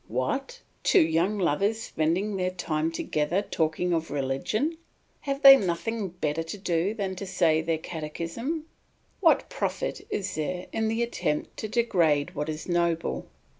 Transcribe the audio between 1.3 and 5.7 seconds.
lovers spending their time together talking of religion! Have they